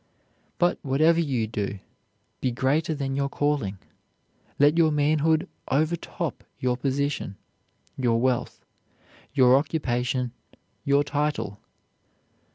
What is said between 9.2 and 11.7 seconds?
your occupation, your title.